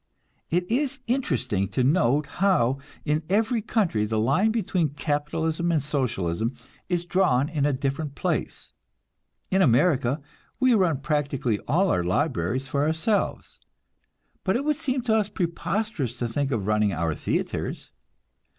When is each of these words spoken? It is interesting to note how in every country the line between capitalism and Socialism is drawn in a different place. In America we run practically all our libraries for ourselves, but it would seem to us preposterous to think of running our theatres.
It 0.49 0.65
is 0.71 0.97
interesting 1.05 1.67
to 1.67 1.83
note 1.83 2.25
how 2.41 2.79
in 3.05 3.21
every 3.29 3.61
country 3.61 4.03
the 4.03 4.17
line 4.17 4.49
between 4.49 4.89
capitalism 4.95 5.71
and 5.71 5.79
Socialism 5.83 6.55
is 6.89 7.05
drawn 7.05 7.47
in 7.47 7.67
a 7.67 7.71
different 7.73 8.15
place. 8.15 8.73
In 9.51 9.61
America 9.61 10.19
we 10.59 10.73
run 10.73 11.01
practically 11.01 11.59
all 11.67 11.91
our 11.91 12.03
libraries 12.03 12.67
for 12.67 12.81
ourselves, 12.87 13.59
but 14.43 14.55
it 14.55 14.65
would 14.65 14.77
seem 14.77 15.03
to 15.03 15.13
us 15.15 15.29
preposterous 15.29 16.17
to 16.17 16.27
think 16.27 16.49
of 16.49 16.65
running 16.65 16.91
our 16.93 17.13
theatres. 17.13 17.91